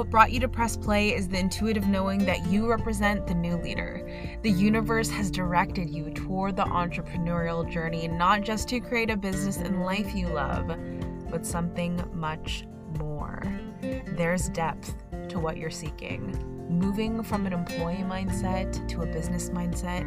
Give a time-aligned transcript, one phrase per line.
[0.00, 3.58] what brought you to press play is the intuitive knowing that you represent the new
[3.58, 4.08] leader.
[4.40, 9.58] The universe has directed you toward the entrepreneurial journey, not just to create a business
[9.58, 10.74] and life you love,
[11.30, 12.64] but something much
[12.98, 13.42] more.
[14.16, 14.94] There's depth
[15.28, 16.46] to what you're seeking.
[16.70, 20.06] Moving from an employee mindset to a business mindset,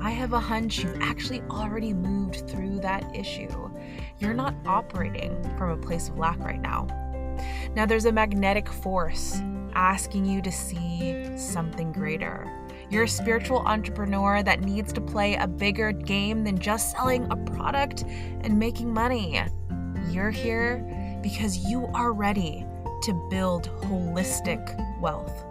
[0.00, 3.48] I have a hunch you've actually already moved through that issue.
[4.20, 6.86] You're not operating from a place of lack right now.
[7.74, 9.40] Now, there's a magnetic force
[9.74, 12.46] asking you to see something greater.
[12.90, 17.36] You're a spiritual entrepreneur that needs to play a bigger game than just selling a
[17.36, 18.02] product
[18.42, 19.42] and making money.
[20.10, 22.66] You're here because you are ready
[23.04, 25.44] to build holistic wealth.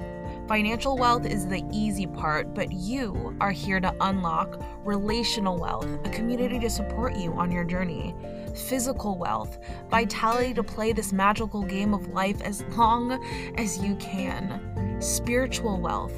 [0.48, 6.10] Financial wealth is the easy part, but you are here to unlock relational wealth, a
[6.10, 8.14] community to support you on your journey,
[8.58, 13.12] physical wealth, vitality to play this magical game of life as long
[13.58, 16.14] as you can, spiritual wealth,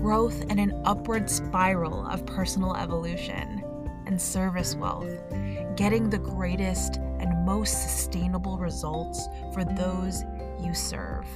[0.00, 3.62] growth and an upward spiral of personal evolution,
[4.06, 5.10] and service wealth,
[5.76, 10.24] getting the greatest and most sustainable results for those
[10.60, 11.26] you serve.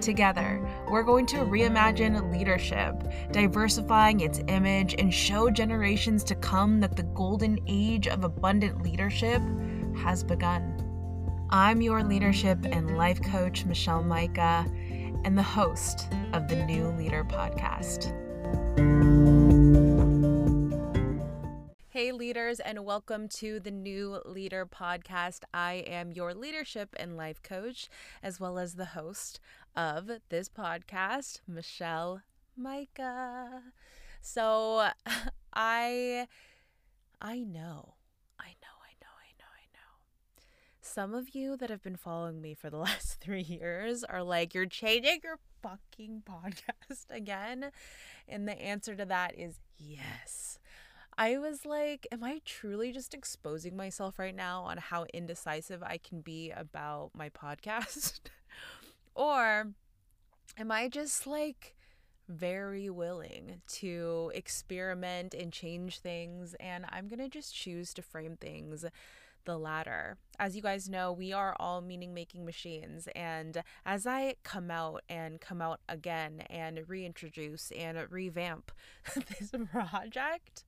[0.00, 0.60] Together,
[0.90, 2.94] we're going to reimagine leadership,
[3.32, 9.40] diversifying its image, and show generations to come that the golden age of abundant leadership
[9.96, 10.82] has begun.
[11.50, 14.66] I'm your leadership and life coach, Michelle Mika,
[15.24, 18.12] and the host of the New Leader Podcast.
[21.88, 25.44] Hey, leaders, and welcome to the New Leader Podcast.
[25.54, 27.88] I am your leadership and life coach,
[28.22, 29.40] as well as the host
[29.74, 32.20] of this podcast, Michelle
[32.56, 33.62] Mika.
[34.20, 34.88] So,
[35.54, 36.26] I
[37.20, 37.94] I know.
[38.38, 39.92] I know, I know, I know, I know.
[40.96, 44.54] Some of you that have been following me for the last 3 years are like
[44.54, 47.70] you're changing your fucking podcast again.
[48.26, 50.58] And the answer to that is yes.
[51.18, 55.98] I was like, am I truly just exposing myself right now on how indecisive I
[55.98, 58.20] can be about my podcast?
[59.14, 59.74] or
[60.56, 61.76] am I just like
[62.26, 66.54] very willing to experiment and change things?
[66.58, 68.86] And I'm going to just choose to frame things
[69.46, 70.18] the latter.
[70.38, 73.08] As you guys know, we are all meaning making machines.
[73.16, 78.70] And as I come out and come out again and reintroduce and revamp
[79.14, 80.64] this project,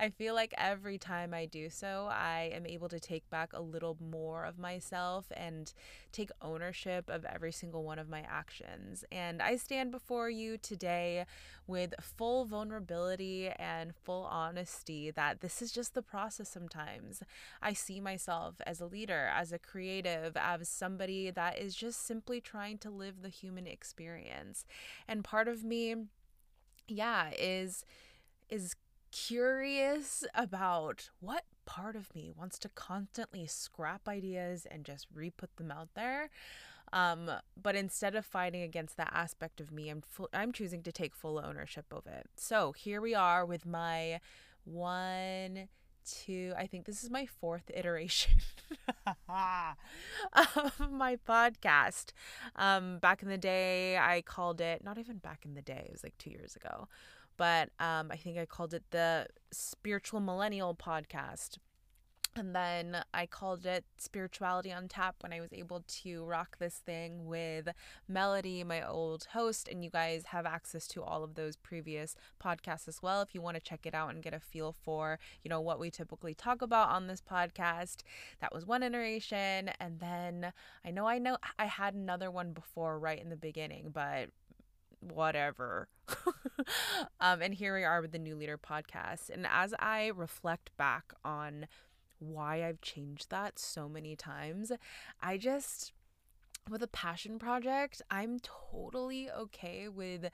[0.00, 3.60] I feel like every time I do so, I am able to take back a
[3.60, 5.70] little more of myself and
[6.10, 9.04] take ownership of every single one of my actions.
[9.12, 11.26] And I stand before you today
[11.66, 17.22] with full vulnerability and full honesty that this is just the process sometimes.
[17.60, 22.40] I see myself as a leader, as a creative, as somebody that is just simply
[22.40, 24.64] trying to live the human experience.
[25.06, 25.94] And part of me,
[26.88, 27.84] yeah, is
[28.48, 28.74] is
[29.10, 35.56] curious about what part of me wants to constantly scrap ideas and just re put
[35.56, 36.30] them out there.
[36.92, 40.92] Um, but instead of fighting against that aspect of me, I'm fu- I'm choosing to
[40.92, 42.26] take full ownership of it.
[42.36, 44.20] So here we are with my
[44.64, 45.68] one,
[46.04, 46.52] two.
[46.56, 48.40] I think this is my fourth iteration
[49.06, 52.06] of my podcast.
[52.56, 55.84] Um, back in the day, I called it not even back in the day.
[55.86, 56.88] It was like two years ago
[57.40, 61.56] but um, I think I called it the Spiritual Millennial Podcast.
[62.36, 66.74] And then I called it Spirituality on Tap when I was able to rock this
[66.84, 67.70] thing with
[68.06, 69.68] Melody, my old host.
[69.68, 72.14] And you guys have access to all of those previous
[72.44, 75.18] podcasts as well if you want to check it out and get a feel for,
[75.42, 78.02] you know, what we typically talk about on this podcast.
[78.42, 79.70] That was one iteration.
[79.80, 80.52] And then
[80.84, 84.28] I know I know I had another one before right in the beginning, but
[84.98, 85.88] whatever.
[87.20, 89.30] um, and here we are with the New Leader podcast.
[89.30, 91.66] And as I reflect back on
[92.18, 94.72] why I've changed that so many times,
[95.22, 95.92] I just
[96.68, 100.26] with a passion project, I'm totally okay with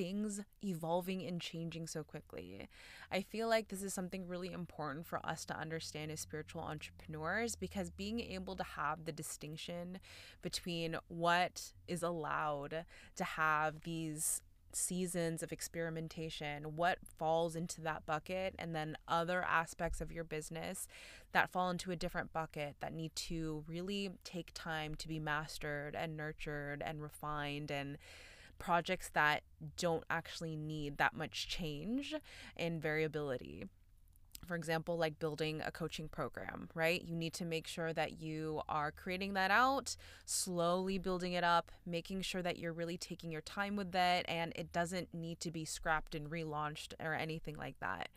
[0.00, 2.70] things evolving and changing so quickly.
[3.12, 7.54] I feel like this is something really important for us to understand as spiritual entrepreneurs
[7.54, 9.98] because being able to have the distinction
[10.40, 12.86] between what is allowed
[13.16, 14.40] to have these
[14.72, 20.88] seasons of experimentation, what falls into that bucket, and then other aspects of your business
[21.32, 25.94] that fall into a different bucket that need to really take time to be mastered
[25.94, 27.98] and nurtured and refined and
[28.60, 29.42] projects that
[29.76, 32.14] don't actually need that much change
[32.56, 33.64] and variability
[34.46, 37.02] for example, like building a coaching program, right?
[37.04, 41.70] You need to make sure that you are creating that out, slowly building it up,
[41.86, 45.50] making sure that you're really taking your time with it and it doesn't need to
[45.50, 48.08] be scrapped and relaunched or anything like that.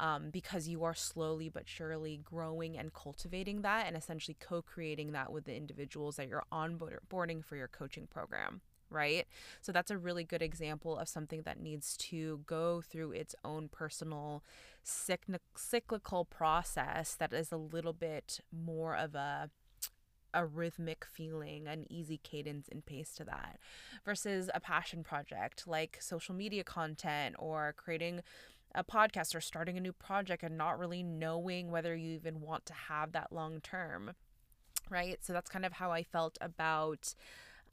[0.00, 5.12] Um, because you are slowly but surely growing and cultivating that and essentially co creating
[5.12, 8.60] that with the individuals that you're onboarding for your coaching program
[8.94, 9.26] right?
[9.60, 13.68] So that's a really good example of something that needs to go through its own
[13.68, 14.42] personal
[14.84, 19.50] cyclical process that is a little bit more of a
[20.36, 23.58] a rhythmic feeling, an easy cadence and pace to that,
[24.04, 28.20] versus a passion project like social media content or creating
[28.74, 32.66] a podcast or starting a new project and not really knowing whether you even want
[32.66, 34.12] to have that long term.
[34.90, 35.18] Right.
[35.22, 37.14] So that's kind of how I felt about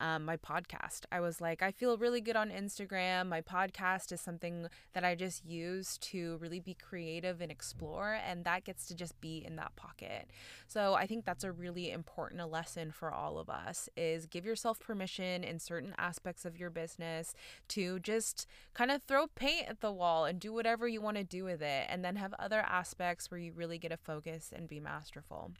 [0.01, 1.01] um, my podcast.
[1.12, 3.27] I was like, I feel really good on Instagram.
[3.27, 8.44] My podcast is something that I just use to really be creative and explore, and
[8.44, 10.27] that gets to just be in that pocket.
[10.68, 14.80] So I think that's a really important lesson for all of us is give yourself
[14.80, 17.33] permission in certain aspects of your business
[17.69, 21.24] to just kind of throw paint at the wall and do whatever you want to
[21.24, 24.68] do with it, and then have other aspects where you really get to focus and
[24.68, 25.51] be masterful.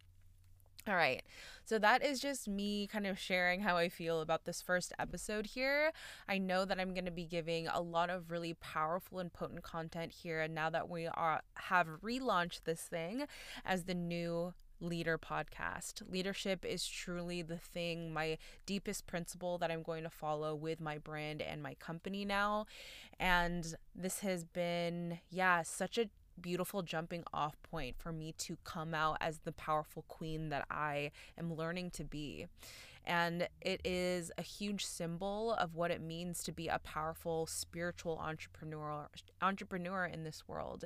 [0.88, 1.22] All right.
[1.63, 5.45] So that is just me kind of sharing how I feel about this first episode
[5.45, 5.92] here.
[6.28, 9.62] I know that I'm going to be giving a lot of really powerful and potent
[9.62, 13.25] content here and now that we are have relaunched this thing
[13.63, 16.01] as the new leader podcast.
[16.10, 20.98] Leadership is truly the thing, my deepest principle that I'm going to follow with my
[20.98, 22.66] brand and my company now.
[23.19, 26.10] And this has been, yeah, such a
[26.42, 31.12] beautiful jumping off point for me to come out as the powerful queen that I
[31.38, 32.48] am learning to be.
[33.06, 38.20] And it is a huge symbol of what it means to be a powerful spiritual
[38.20, 39.08] entrepreneur
[39.42, 40.86] entrepreneur in this world.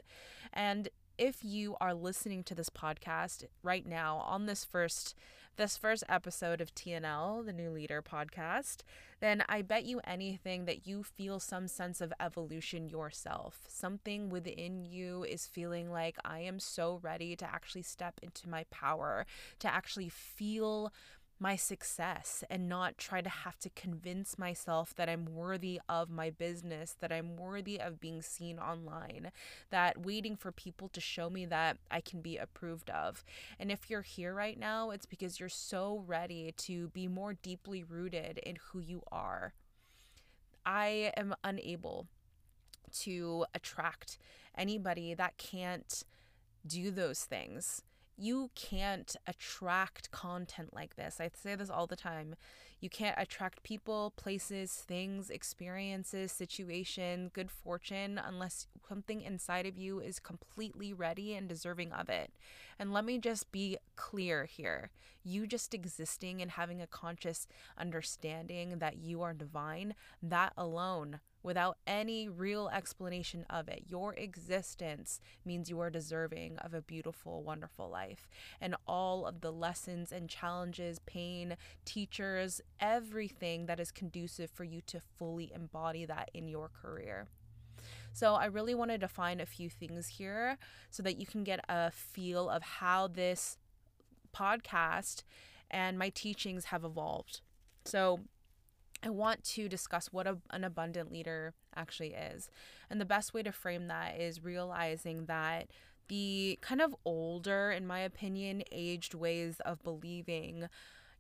[0.54, 5.16] And if you are listening to this podcast right now on this first
[5.56, 8.78] this first episode of TNL, the New Leader podcast,
[9.19, 13.62] then I bet you anything that you feel some sense of evolution yourself.
[13.68, 18.66] Something within you is feeling like I am so ready to actually step into my
[18.69, 19.25] power,
[19.60, 20.92] to actually feel
[21.40, 26.30] my success and not try to have to convince myself that I'm worthy of my
[26.30, 29.32] business, that I'm worthy of being seen online,
[29.70, 33.24] that waiting for people to show me that I can be approved of.
[33.60, 37.84] And if you're here right now, it's because you're so ready to be more deeply
[37.84, 39.54] rooted in who you are.
[40.66, 42.08] I am unable
[43.02, 44.18] to attract
[44.58, 46.04] anybody that can't
[46.66, 47.84] do those things
[48.17, 51.17] you can't attract content like this.
[51.19, 52.35] I say this all the time.
[52.79, 60.00] You can't attract people, places, things, experiences, situation, good fortune unless something inside of you
[60.00, 62.31] is completely ready and deserving of it.
[62.77, 64.91] And let me just be clear here.
[65.23, 67.47] You just existing and having a conscious
[67.77, 73.83] understanding that you are divine, that alone without any real explanation of it.
[73.88, 78.27] Your existence means you are deserving of a beautiful, wonderful life.
[78.59, 81.56] And all of the lessons and challenges, pain,
[81.86, 87.27] teachers, everything that is conducive for you to fully embody that in your career.
[88.12, 90.57] So, I really want to define a few things here
[90.89, 93.57] so that you can get a feel of how this
[94.36, 95.21] podcast
[95.69, 97.41] and my teachings have evolved.
[97.84, 98.22] So,
[99.05, 102.50] I want to discuss what a, an abundant leader actually is.
[102.89, 105.67] And the best way to frame that is realizing that
[106.07, 110.67] the kind of older, in my opinion, aged ways of believing,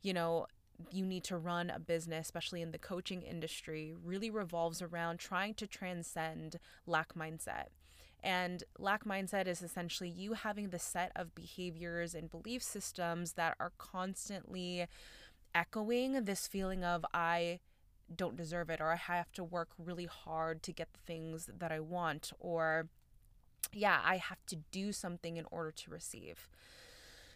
[0.01, 0.47] you know,
[0.91, 5.53] you need to run a business, especially in the coaching industry, really revolves around trying
[5.53, 7.67] to transcend lack mindset.
[8.23, 13.55] And lack mindset is essentially you having the set of behaviors and belief systems that
[13.59, 14.87] are constantly
[15.53, 17.59] echoing this feeling of I
[18.13, 21.71] don't deserve it or I have to work really hard to get the things that
[21.71, 22.87] I want or
[23.73, 26.47] yeah, I have to do something in order to receive.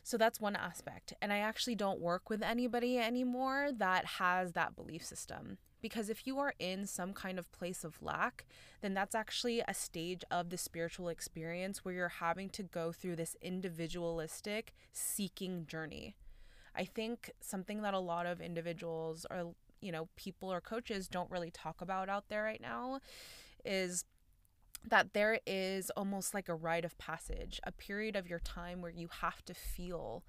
[0.04, 1.14] So that's one aspect.
[1.22, 5.58] And I actually don't work with anybody anymore that has that belief system.
[5.82, 8.46] Because if you are in some kind of place of lack,
[8.82, 13.16] then that's actually a stage of the spiritual experience where you're having to go through
[13.16, 16.16] this individualistic seeking journey.
[16.76, 21.32] I think something that a lot of individuals or you know people or coaches don't
[21.32, 23.00] really talk about out there right now
[23.66, 24.06] is
[24.88, 28.92] that there is almost like a rite of passage, a period of your time where
[28.92, 30.24] you have to feel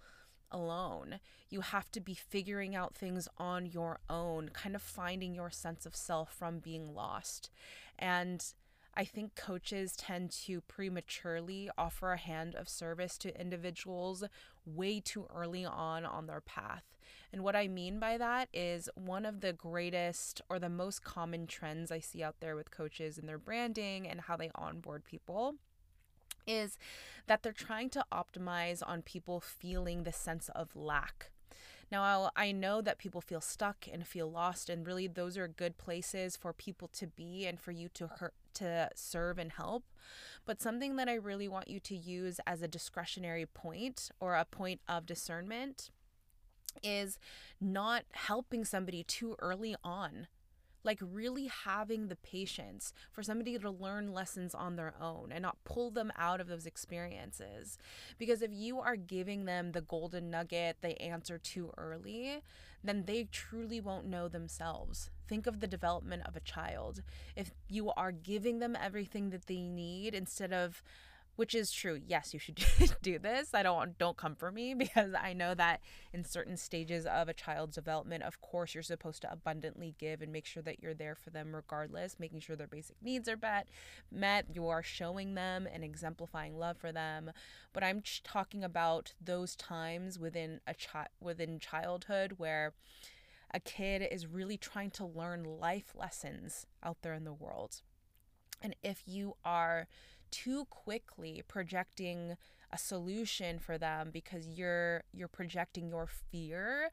[0.50, 1.21] alone.
[1.49, 5.87] You have to be figuring out things on your own, kind of finding your sense
[5.87, 7.50] of self from being lost.
[7.99, 8.45] And
[8.97, 14.25] I think coaches tend to prematurely offer a hand of service to individuals
[14.66, 16.85] way too early on on their path.
[17.32, 21.46] And what I mean by that is one of the greatest or the most common
[21.46, 25.54] trends I see out there with coaches and their branding and how they onboard people
[26.46, 26.76] is
[27.26, 31.30] that they're trying to optimize on people feeling the sense of lack
[31.90, 35.76] now, I know that people feel stuck and feel lost, and really those are good
[35.76, 39.84] places for people to be and for you to hurt, to serve and help.
[40.46, 44.44] But something that I really want you to use as a discretionary point or a
[44.44, 45.90] point of discernment
[46.82, 47.18] is
[47.60, 50.26] not helping somebody too early on
[50.84, 55.62] like really having the patience for somebody to learn lessons on their own and not
[55.64, 57.76] pull them out of those experiences.
[58.18, 62.40] Because if you are giving them the golden nugget, the answer too early,
[62.82, 65.10] then they truly won't know themselves.
[65.28, 67.02] Think of the development of a child.
[67.36, 70.82] If you are giving them everything that they need instead of
[71.37, 72.00] which is true.
[72.06, 72.58] Yes, you should
[73.02, 73.54] do this.
[73.54, 75.80] I don't don't come for me because I know that
[76.12, 80.32] in certain stages of a child's development, of course, you're supposed to abundantly give and
[80.32, 83.68] make sure that you're there for them regardless, making sure their basic needs are met.
[84.10, 87.30] Met, you are showing them and exemplifying love for them.
[87.72, 92.75] But I'm talking about those times within a child within childhood where
[93.52, 97.82] a kid is really trying to learn life lessons out there in the world.
[98.62, 99.88] And if you are
[100.30, 102.37] too quickly projecting
[102.72, 106.90] a solution for them because you're you're projecting your fear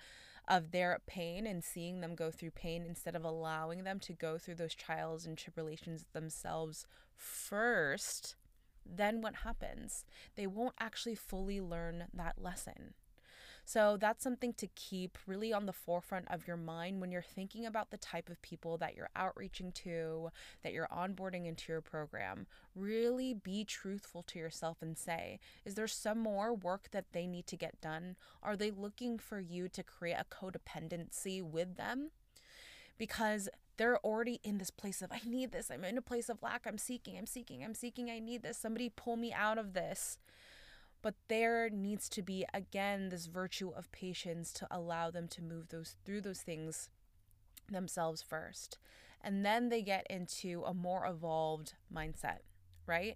[0.47, 4.37] of their pain and seeing them go through pain instead of allowing them to go
[4.37, 8.35] through those trials and tribulations themselves first
[8.95, 10.05] then what happens?
[10.35, 12.93] They won't actually fully learn that lesson
[13.67, 17.65] so that's something to keep really on the forefront of your mind when you're thinking
[17.65, 20.29] about the type of people that you're outreaching to,
[20.63, 22.47] that you're onboarding into your program.
[22.77, 27.45] Really be truthful to yourself and say, is there some more work that they need
[27.47, 28.15] to get done?
[28.41, 32.11] Are they looking for you to create a codependency with them?
[32.97, 35.69] Because they're already in this place of, I need this.
[35.69, 36.65] I'm in a place of lack.
[36.65, 38.09] I'm seeking, I'm seeking, I'm seeking.
[38.09, 38.57] I need this.
[38.57, 40.19] Somebody pull me out of this.
[41.07, 45.69] But there needs to be again this virtue of patience to allow them to move
[45.69, 46.89] those through those things
[47.71, 48.77] themselves first.
[49.21, 52.39] And then they get into a more evolved mindset,
[52.85, 53.15] right?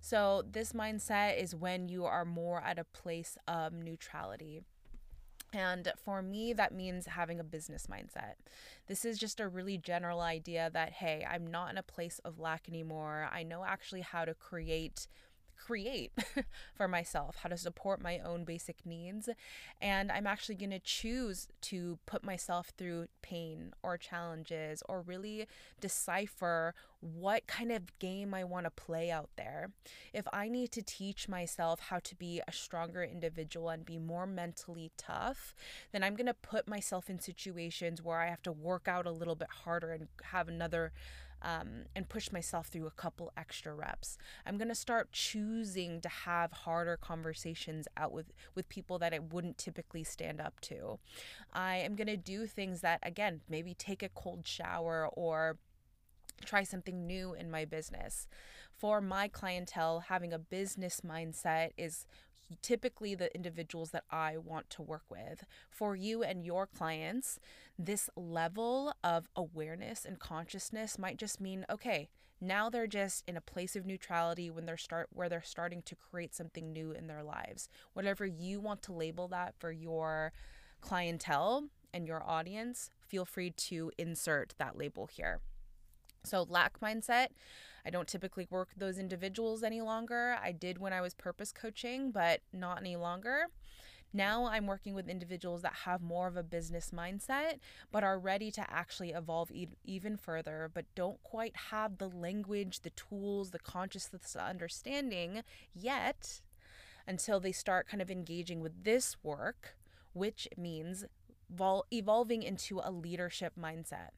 [0.00, 4.60] So this mindset is when you are more at a place of neutrality.
[5.52, 8.34] And for me, that means having a business mindset.
[8.86, 12.38] This is just a really general idea that, hey, I'm not in a place of
[12.38, 13.28] lack anymore.
[13.32, 15.08] I know actually how to create
[15.56, 16.12] create
[16.74, 19.28] for myself, how to support my own basic needs.
[19.80, 25.46] And I'm actually going to choose to put myself through pain or challenges or really
[25.80, 29.70] decipher what kind of game I want to play out there.
[30.12, 34.26] If I need to teach myself how to be a stronger individual and be more
[34.26, 35.54] mentally tough,
[35.92, 39.10] then I'm going to put myself in situations where I have to work out a
[39.10, 40.92] little bit harder and have another
[41.42, 44.16] um, and push myself through a couple extra reps.
[44.46, 49.58] I'm gonna start choosing to have harder conversations out with with people that I wouldn't
[49.58, 50.98] typically stand up to.
[51.52, 55.58] I am gonna do things that again maybe take a cold shower or
[56.44, 58.26] try something new in my business.
[58.76, 62.06] For my clientele, having a business mindset is
[62.60, 65.44] typically the individuals that I want to work with.
[65.70, 67.38] For you and your clients,
[67.78, 72.08] this level of awareness and consciousness might just mean okay,
[72.40, 75.94] now they're just in a place of neutrality when they're start where they're starting to
[75.94, 77.68] create something new in their lives.
[77.92, 80.32] Whatever you want to label that for your
[80.80, 85.40] clientele and your audience, feel free to insert that label here.
[86.24, 87.28] So, lack mindset,
[87.84, 90.36] I don't typically work those individuals any longer.
[90.42, 93.46] I did when I was purpose coaching, but not any longer.
[94.12, 97.58] Now I'm working with individuals that have more of a business mindset,
[97.90, 102.80] but are ready to actually evolve e- even further, but don't quite have the language,
[102.80, 105.42] the tools, the consciousness, the understanding
[105.74, 106.42] yet
[107.06, 109.76] until they start kind of engaging with this work,
[110.12, 111.04] which means
[111.50, 114.10] vol- evolving into a leadership mindset.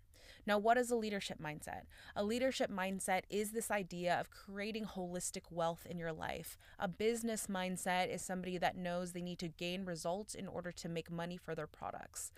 [0.47, 1.83] Now, what is a leadership mindset?
[2.17, 6.57] A leadership mindset is this idea of creating holistic wealth in your life.
[6.79, 10.89] A business mindset is somebody that knows they need to gain results in order to
[10.89, 12.33] make money for their products.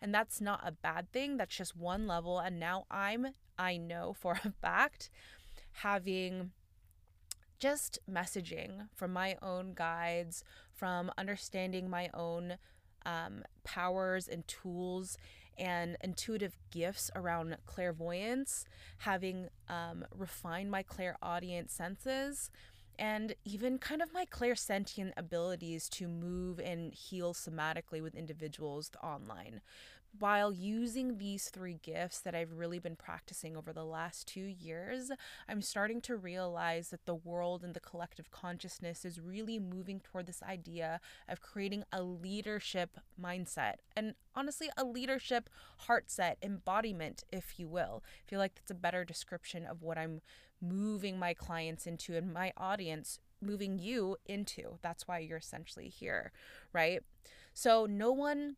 [0.00, 2.38] And that's not a bad thing, that's just one level.
[2.38, 5.10] And now I'm, I know for a fact,
[5.72, 6.50] having
[7.58, 12.56] just messaging from my own guides, from understanding my own
[13.06, 15.16] um, powers and tools
[15.62, 18.64] and intuitive gifts around clairvoyance,
[18.98, 22.50] having um, refined my clairaudient senses,
[22.98, 29.60] and even kind of my clairsentient abilities to move and heal somatically with individuals online
[30.18, 35.10] while using these three gifts that I've really been practicing over the last two years,
[35.48, 40.26] I'm starting to realize that the world and the collective consciousness is really moving toward
[40.26, 47.58] this idea of creating a leadership mindset and honestly, a leadership heart set, embodiment, if
[47.58, 48.02] you will.
[48.06, 50.20] I feel like that's a better description of what I'm
[50.60, 54.78] moving my clients into and my audience moving you into.
[54.82, 56.32] That's why you're essentially here,
[56.72, 57.02] right?
[57.52, 58.56] So, no one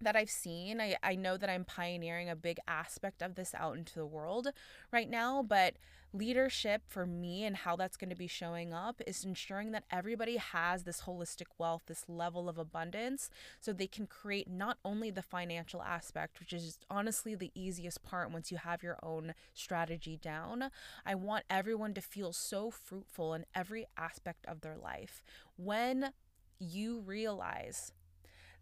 [0.00, 0.80] that I've seen.
[0.80, 4.48] I, I know that I'm pioneering a big aspect of this out into the world
[4.92, 5.74] right now, but
[6.12, 10.36] leadership for me and how that's going to be showing up is ensuring that everybody
[10.36, 13.28] has this holistic wealth, this level of abundance,
[13.60, 18.30] so they can create not only the financial aspect, which is honestly the easiest part
[18.30, 20.70] once you have your own strategy down.
[21.04, 25.22] I want everyone to feel so fruitful in every aspect of their life.
[25.56, 26.12] When
[26.58, 27.92] you realize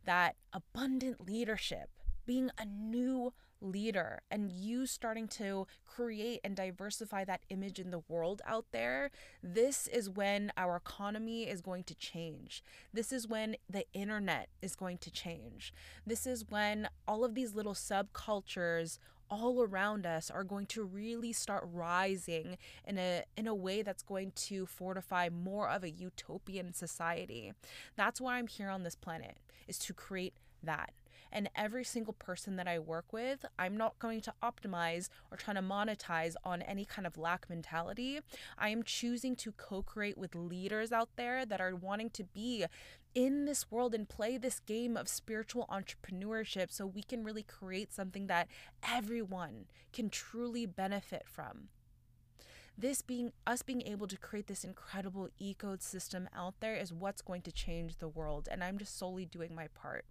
[0.05, 1.91] that abundant leadership,
[2.27, 8.03] being a new leader, and you starting to create and diversify that image in the
[8.09, 9.11] world out there,
[9.43, 12.63] this is when our economy is going to change.
[12.93, 15.73] This is when the internet is going to change.
[16.07, 18.99] This is when all of these little subcultures
[19.31, 24.03] all around us are going to really start rising in a in a way that's
[24.03, 27.53] going to fortify more of a utopian society.
[27.97, 30.93] That's why I'm here on this planet is to create that.
[31.35, 35.53] And every single person that I work with, I'm not going to optimize or try
[35.53, 38.21] to monetize on any kind of lack mentality.
[38.57, 42.65] I am choosing to co create with leaders out there that are wanting to be
[43.17, 47.93] in this world and play this game of spiritual entrepreneurship so we can really create
[47.93, 48.47] something that
[48.89, 51.69] everyone can truly benefit from
[52.77, 57.43] this being us being able to create this incredible ecosystem out there is what's going
[57.43, 60.05] to change the world and i'm just solely doing my part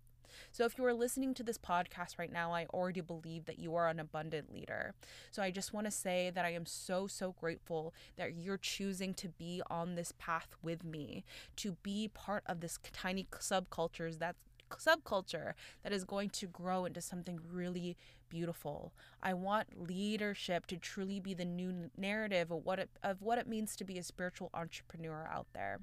[0.52, 3.76] so, if you are listening to this podcast right now, I already believe that you
[3.76, 4.94] are an abundant leader.
[5.32, 9.14] So, I just want to say that I am so, so grateful that you're choosing
[9.16, 11.24] to be on this path with me,
[11.58, 14.38] to be part of this tiny subcultures that's
[14.80, 17.96] subculture that is going to grow into something really
[18.30, 18.92] beautiful.
[19.22, 23.48] I want leadership to truly be the new narrative of what it, of what it
[23.48, 25.80] means to be a spiritual entrepreneur out there.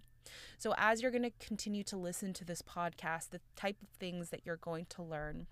[0.59, 4.31] So as you're going to continue to listen to this podcast, the type of things
[4.31, 5.47] that you're going to learn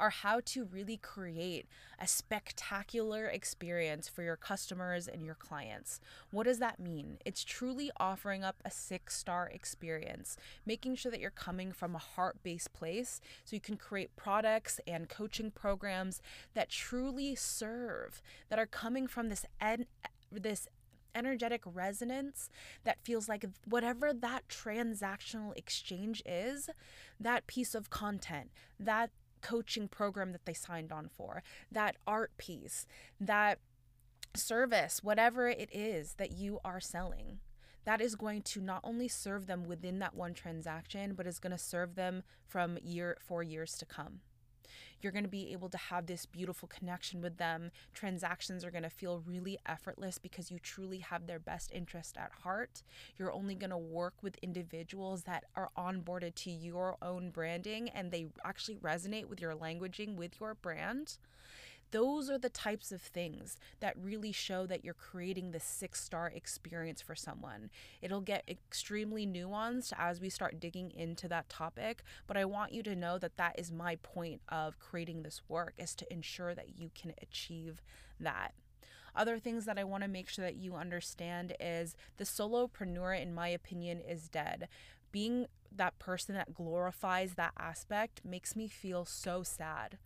[0.00, 1.66] are how to really create
[1.98, 6.00] a spectacular experience for your customers and your clients.
[6.30, 7.18] What does that mean?
[7.24, 11.98] It's truly offering up a six star experience, making sure that you're coming from a
[11.98, 16.20] heart based place so you can create products and coaching programs
[16.54, 19.86] that truly serve, that are coming from this ed-
[20.30, 20.68] this
[21.14, 22.50] energetic resonance
[22.84, 26.68] that feels like whatever that transactional exchange is,
[27.18, 32.86] that piece of content, that coaching program that they signed on for, that art piece,
[33.20, 33.58] that
[34.34, 37.38] service, whatever it is that you are selling.
[37.84, 41.52] That is going to not only serve them within that one transaction, but is going
[41.52, 44.20] to serve them from year for years to come.
[45.00, 47.70] You're going to be able to have this beautiful connection with them.
[47.94, 52.32] Transactions are going to feel really effortless because you truly have their best interest at
[52.42, 52.82] heart.
[53.16, 58.10] You're only going to work with individuals that are onboarded to your own branding and
[58.10, 61.18] they actually resonate with your languaging, with your brand.
[61.90, 66.26] Those are the types of things that really show that you're creating the six star
[66.26, 67.70] experience for someone.
[68.02, 72.82] It'll get extremely nuanced as we start digging into that topic, but I want you
[72.82, 76.78] to know that that is my point of creating this work is to ensure that
[76.78, 77.82] you can achieve
[78.20, 78.52] that.
[79.16, 83.34] Other things that I want to make sure that you understand is the solopreneur, in
[83.34, 84.68] my opinion, is dead.
[85.10, 89.98] Being that person that glorifies that aspect makes me feel so sad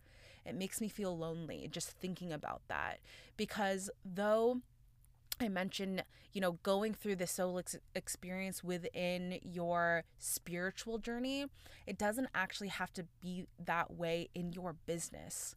[0.45, 2.99] it makes me feel lonely just thinking about that.
[3.37, 4.61] Because though
[5.39, 11.45] I mentioned, you know, going through the soul ex- experience within your spiritual journey,
[11.87, 15.55] it doesn't actually have to be that way in your business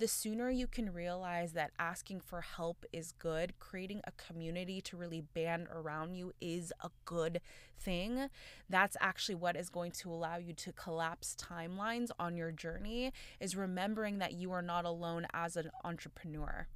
[0.00, 4.96] the sooner you can realize that asking for help is good, creating a community to
[4.96, 7.42] really band around you is a good
[7.78, 8.30] thing.
[8.68, 13.54] That's actually what is going to allow you to collapse timelines on your journey is
[13.54, 16.66] remembering that you are not alone as an entrepreneur.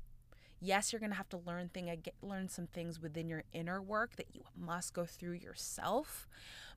[0.60, 4.16] Yes, you're going to have to learn thing learn some things within your inner work
[4.16, 6.28] that you must go through yourself,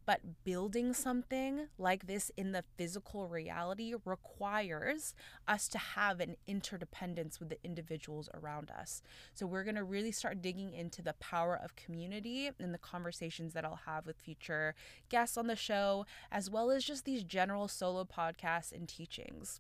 [0.08, 5.13] But building something like this in the physical reality requires
[5.50, 9.02] us to have an interdependence with the individuals around us.
[9.34, 13.54] So we're going to really start digging into the power of community and the conversations
[13.54, 14.76] that I'll have with future
[15.10, 19.60] guests on the show, as well as just these general solo podcasts and teachings.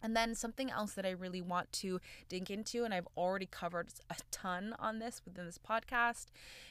[0.00, 3.88] And then something else that I really want to dig into, and I've already covered
[4.08, 6.26] a ton on this within this podcast,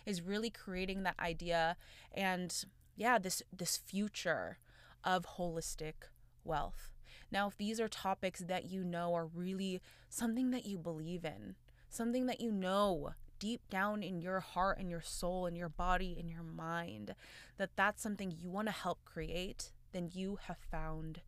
[0.06, 1.76] is really creating that idea
[2.14, 4.58] and yeah, this this future
[5.04, 6.10] of holistic
[6.44, 6.92] wealth.
[7.32, 11.56] Now, if these are topics that you know are really something that you believe in,
[11.90, 16.16] something that you know deep down in your heart and your soul and your body
[16.18, 17.16] and your mind
[17.58, 21.22] that that's something you want to help create, then you have found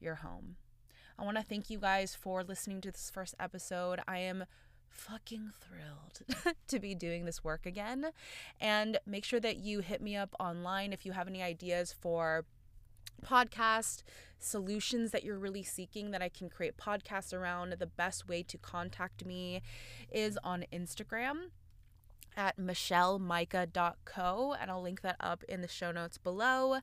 [0.00, 0.56] your home.
[1.18, 4.00] I want to thank you guys for listening to this first episode.
[4.08, 4.44] I am
[4.92, 8.10] fucking thrilled to be doing this work again.
[8.60, 12.44] And make sure that you hit me up online if you have any ideas for
[13.24, 14.02] podcast
[14.38, 17.74] solutions that you're really seeking that I can create podcasts around.
[17.78, 19.62] The best way to contact me
[20.10, 21.50] is on Instagram
[22.36, 26.78] at michellemika.co and I'll link that up in the show notes below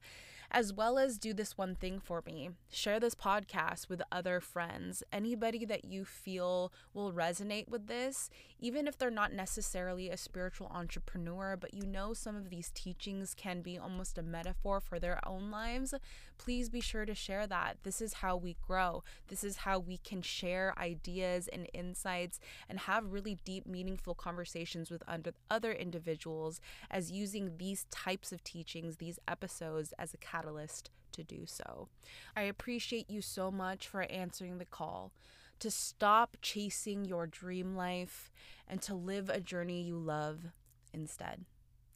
[0.52, 5.04] as well as do this one thing for me share this podcast with other friends,
[5.12, 10.68] anybody that you feel will resonate with this, even if they're not necessarily a spiritual
[10.74, 15.20] entrepreneur, but you know some of these teachings can be almost a metaphor for their
[15.28, 15.94] own lives.
[16.39, 17.78] Please be sure to share that.
[17.84, 22.80] This is how we grow, this is how we can share ideas and insights and
[22.80, 25.04] have really deep, meaningful conversations with
[25.52, 31.43] other individuals as using these types of teachings, these episodes as a catalyst to do
[31.45, 31.89] so.
[32.36, 35.12] I appreciate you so much for answering the call
[35.60, 38.32] to stop chasing your dream life
[38.65, 40.45] and to live a journey you love
[40.93, 41.43] instead.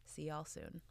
[0.05, 0.81] See y'all soon.